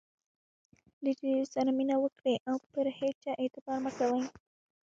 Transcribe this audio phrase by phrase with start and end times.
[1.03, 4.21] له ډېرو سره مینه وکړئ، او پر هيچا اعتبار مه کوئ!